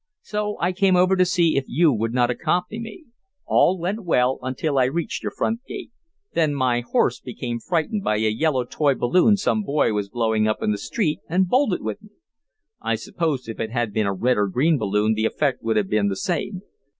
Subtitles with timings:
[0.23, 3.05] So I came over to see if you would not accompany me.
[3.45, 5.91] All went well until I reached your front gate.
[6.33, 10.63] Then my horse became frightened by a yellow toy balloon some boy was blowing up
[10.63, 12.09] in the street and bolted with me.
[12.81, 15.91] I suppose if it had been a red or green balloon the effect would have
[15.91, 16.63] been the same.